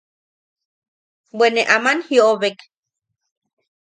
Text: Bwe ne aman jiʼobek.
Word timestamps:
Bwe 1.37 1.47
ne 1.53 1.63
aman 1.75 1.99
jiʼobek. 2.07 2.57